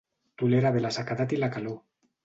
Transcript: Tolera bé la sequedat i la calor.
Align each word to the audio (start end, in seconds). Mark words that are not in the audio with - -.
Tolera 0.41 0.71
bé 0.77 0.81
la 0.85 0.93
sequedat 0.97 1.37
i 1.39 1.43
la 1.45 1.55
calor. 1.59 1.81